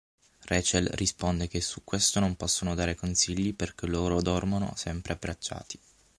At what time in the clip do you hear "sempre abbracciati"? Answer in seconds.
4.75-5.79